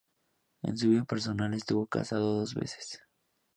En 0.63 0.75
su 0.79 0.89
vida 0.89 1.03
personal 1.03 1.53
estuvo 1.53 1.85
casado 1.85 2.39
dos 2.39 2.55
veces. 2.55 3.03